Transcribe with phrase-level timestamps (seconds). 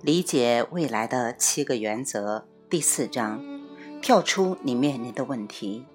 [0.00, 3.42] 理解未来的七个原则第四章：
[4.00, 5.86] 跳出你面临的问题。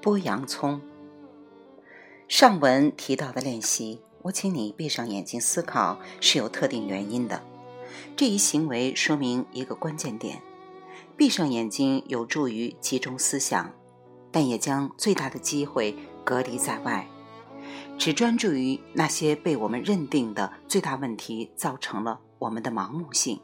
[0.00, 0.80] 剥洋葱。
[2.26, 7.42] 上文提到的练习，我请你闭上眼睛思考，是有特定原因的。
[8.16, 10.40] 这一行为说明一个关键点：
[11.14, 13.74] 闭上眼睛有助于集中思想，
[14.32, 17.06] 但也将最大的机会隔离在外。
[17.98, 23.40] 只专注于那些被我们认定的最大问题，造成了我们的盲目性。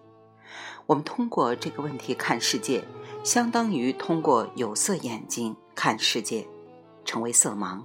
[0.84, 2.84] 我们通过这个问题看世界，
[3.24, 6.46] 相当于通过有色眼睛看世界，
[7.04, 7.82] 成为色盲，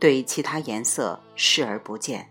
[0.00, 2.30] 对其他颜色视而不见。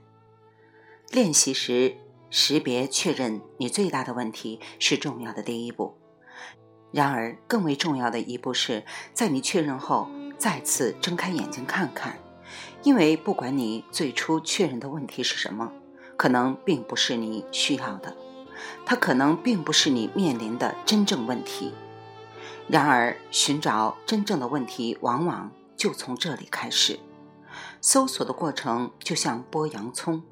[1.12, 1.96] 练习时，
[2.32, 5.96] 识别确认你最大的问题是重要的第一步。
[6.92, 8.84] 然而，更为重要的一步是
[9.14, 12.18] 在你确认后，再次睁开眼睛看看。
[12.84, 15.72] 因为不管你最初确认的问题是什么，
[16.18, 18.16] 可能并不是你需要的，
[18.86, 21.74] 它可能并不是你面临的真正问题。
[22.68, 27.00] 然而，寻找真正的问题往往就从这里开始。
[27.80, 30.24] 搜索的过程就像剥洋葱。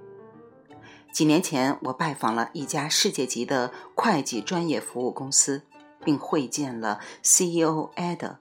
[1.11, 5.61] 几年前，我拜访了一家世界级的会计专业服务公司，
[6.03, 8.37] 并会见了 CEO Ed。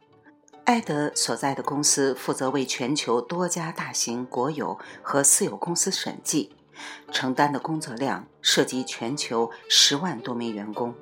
[0.64, 6.54] 埃德所在的公司负责为全球多家大型国有和私有公司审计，
[7.10, 10.94] 承担的工作量涉及全球十万多名员工。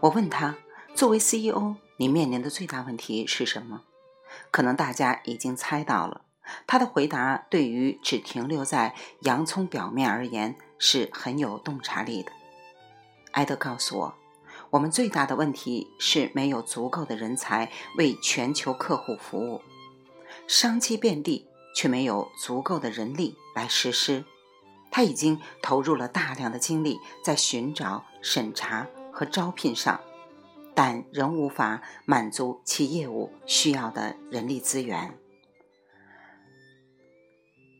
[0.00, 0.56] 我问他
[0.94, 3.82] ：“作为 CEO，你面临的最大问题是什么？”
[4.50, 6.22] 可能大家已经猜到了，
[6.66, 12.32] 他的回答对于只停留在洋葱表面而言是很有洞察力的。
[13.32, 14.14] 埃德告诉我。
[14.70, 19.62] 我们最大的问题是没有足够的人才为全球客户服务，
[20.48, 24.24] 商机遍地，却没有足够的人力来实施。
[24.96, 30.00] 他已经投入了大量的精力在寻找、审查和招聘上，
[30.74, 35.18] 但仍无法满足其业务需要的人力资源。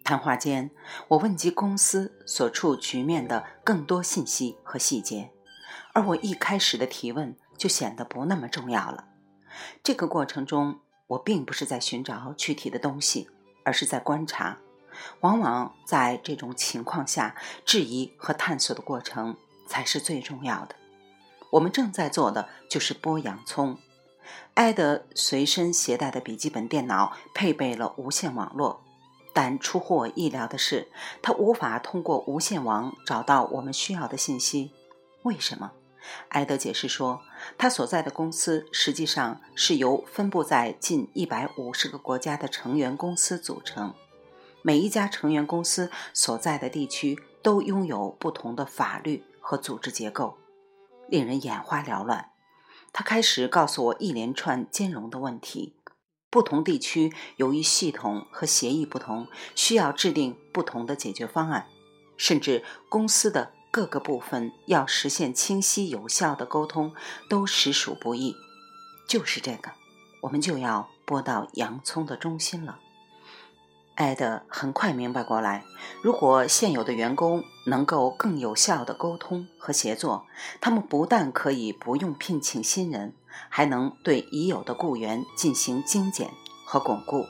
[0.04, 0.70] 谈话间，
[1.08, 5.30] 我问及公司所处局面的更多信息和细节。
[5.94, 9.08] 而我一开始的提问就显得不那么重要了。
[9.82, 13.30] 这个过程中，我并不是在寻找具体的东西，
[13.64, 14.58] 而是在观察。
[15.20, 17.34] 往往在这种情况下，
[17.64, 19.36] 质疑和探索的过程
[19.66, 20.74] 才是最重要的。
[21.50, 23.78] 我们正在做的就是剥洋葱。
[24.54, 28.82] 埃德随身携带的笔记本电脑配备了无线网络，
[29.32, 30.88] 但出乎我意料的是，
[31.22, 34.72] 他无法通过无线网找到我们需要的信息。
[35.22, 35.72] 为什么？
[36.30, 37.20] 埃德解释说，
[37.58, 43.92] 他所在的公司实际上是由分布在近一百五十个国家的成员公司组成，
[44.66, 50.38] 每一家成员公司所在的地区都拥有不同的法律和组织结构，
[51.08, 52.30] 令人眼花缭乱。
[52.92, 55.76] 他开始告诉我一连串兼容的问题：
[56.30, 61.68] 不同地区由于系统和协议不同，需要制定不同的解决方案，
[62.16, 63.52] 甚至公司的。
[63.70, 66.94] 各个部分要实现清晰有效的沟通，
[67.28, 68.34] 都实属不易。
[69.06, 69.70] 就是这个，
[70.22, 72.80] 我们就要拨到洋葱的中心了。
[73.96, 75.64] 艾德很快明白过来，
[76.02, 80.26] 如果现有的员工能够更有效的沟通和协作，
[80.60, 83.14] 他们不但可以不用聘请新人，
[83.48, 86.30] 还能对已有的雇员进行精简
[86.66, 87.24] 和巩固。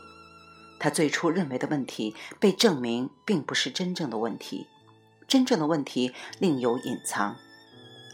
[0.81, 4.67] 他最初认为的问题被证明并不是真正的问题。
[5.29, 7.37] 真正的问题另有隐藏。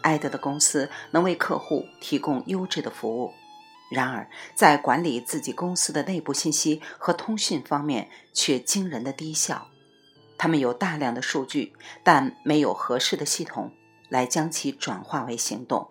[0.02, 3.32] 艾德的公司能为客户提供优质的服务，
[3.92, 9.68] 然而在管理自己公司的内部信息和通讯方面却惊人的低效。
[10.38, 13.70] 他们有大量的数据，但没有合适的系统
[14.08, 15.88] 来将其转化为行动。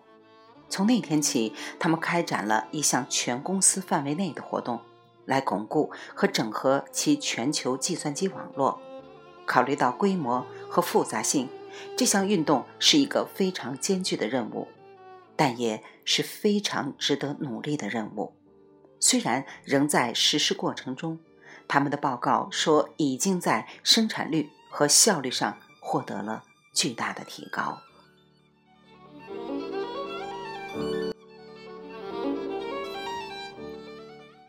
[0.68, 4.80] 从那天起，他们开展了一项全公司范围内的活动，
[5.24, 8.80] 来巩固和整合其全球计算机网络。
[9.46, 11.48] 考虑到规模和复杂性，
[11.96, 14.68] 这项运动是一个非常艰巨的任务，
[15.36, 18.34] 但也是非常值得努力的任务。
[19.00, 21.18] 虽然仍在实施过程中，
[21.66, 27.80] 他们的报告说已经在生产率和效率上获得了巨大的提高。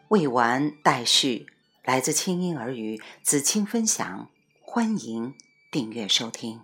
[0.10, 1.48] 未完待续，
[1.84, 4.30] 来自清音耳语子清分享。
[4.62, 5.34] 欢迎
[5.72, 6.62] 订阅收听。